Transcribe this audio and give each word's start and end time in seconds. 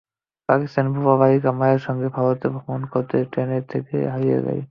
পাকিস্তানি 0.49 0.89
বোবা 0.95 1.15
বালিকা 1.21 1.51
মায়ের 1.59 1.81
সঙ্গে 1.87 2.07
ভারতে 2.15 2.47
ভ্রমণ 2.53 2.81
করতেএসে 2.93 3.29
ট্রেন 3.31 3.49
থেকে 3.71 3.95
হারিয়ে 4.13 4.39
যায়। 4.39 4.59